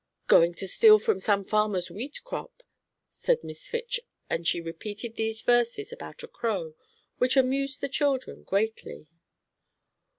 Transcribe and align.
"Going 0.25 0.55
to 0.55 0.67
steal 0.67 0.97
from 0.97 1.19
some 1.19 1.43
farmer's 1.43 1.91
wheat 1.91 2.21
crop," 2.23 2.63
said 3.11 3.43
Miss 3.43 3.67
Fitch, 3.67 3.99
and 4.31 4.47
she 4.47 4.59
repeated 4.59 5.15
these 5.15 5.43
verses 5.43 5.91
about 5.93 6.23
a 6.23 6.27
crow, 6.27 6.73
which 7.19 7.37
amused 7.37 7.81
the 7.81 7.87
children 7.87 8.41
greatly. 8.41 9.05